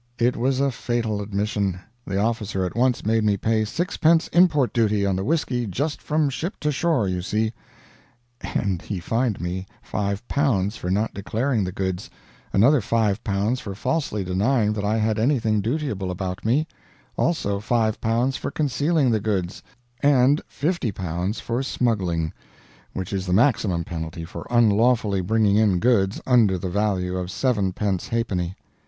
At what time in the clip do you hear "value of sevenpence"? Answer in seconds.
26.71-28.07